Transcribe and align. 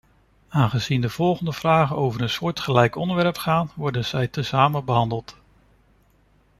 Aangezien 0.47 1.01
de 1.01 1.09
volgende 1.09 1.53
vragen 1.53 1.95
over 1.95 2.21
een 2.21 2.29
soortgelijk 2.29 2.95
onderwerp 2.95 3.37
gaan, 3.37 3.71
worden 3.75 4.05
zij 4.05 4.27
tezamen 4.27 4.85
behandeld. 4.85 5.35